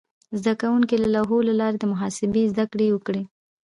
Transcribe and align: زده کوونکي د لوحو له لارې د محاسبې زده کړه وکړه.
زده 0.39 0.53
کوونکي 0.61 0.95
د 0.99 1.05
لوحو 1.15 1.37
له 1.47 1.53
لارې 1.61 1.77
د 1.79 1.85
محاسبې 1.91 2.43
زده 2.51 2.65
کړه 2.71 2.85
وکړه. 2.91 3.21